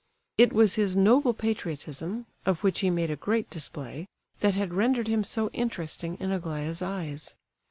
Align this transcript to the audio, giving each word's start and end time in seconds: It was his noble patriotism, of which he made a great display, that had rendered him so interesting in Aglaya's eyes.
It 0.39 0.51
was 0.51 0.73
his 0.81 0.95
noble 0.95 1.31
patriotism, 1.35 2.25
of 2.43 2.63
which 2.63 2.79
he 2.79 2.89
made 2.89 3.11
a 3.11 3.15
great 3.15 3.51
display, 3.51 4.07
that 4.39 4.55
had 4.55 4.73
rendered 4.73 5.07
him 5.07 5.23
so 5.23 5.51
interesting 5.51 6.17
in 6.19 6.31
Aglaya's 6.31 6.81
eyes. 6.81 7.35